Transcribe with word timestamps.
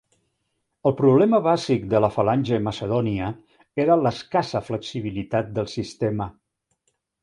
El 0.91 0.95
problema 1.01 1.39
bàsic 1.47 1.85
de 1.91 2.01
la 2.05 2.09
falange 2.17 2.61
macedònia 2.69 3.29
era 3.87 4.01
l'escassa 4.03 4.67
flexibilitat 4.73 5.57
del 5.61 5.75
sistema. 5.79 6.35